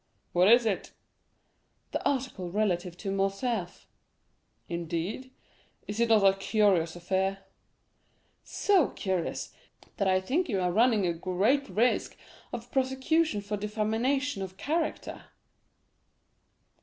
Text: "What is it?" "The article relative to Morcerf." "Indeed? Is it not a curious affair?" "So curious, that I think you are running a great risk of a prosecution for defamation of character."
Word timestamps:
"What 0.31 0.47
is 0.47 0.65
it?" 0.65 0.93
"The 1.91 2.03
article 2.09 2.49
relative 2.49 2.97
to 2.97 3.11
Morcerf." 3.11 3.85
"Indeed? 4.67 5.29
Is 5.87 5.99
it 5.99 6.09
not 6.09 6.23
a 6.23 6.35
curious 6.35 6.95
affair?" 6.95 7.45
"So 8.43 8.87
curious, 8.87 9.53
that 9.97 10.07
I 10.07 10.19
think 10.19 10.49
you 10.49 10.59
are 10.59 10.71
running 10.71 11.05
a 11.05 11.13
great 11.13 11.69
risk 11.69 12.17
of 12.51 12.65
a 12.65 12.69
prosecution 12.69 13.41
for 13.41 13.57
defamation 13.57 14.41
of 14.41 14.57
character." 14.57 15.25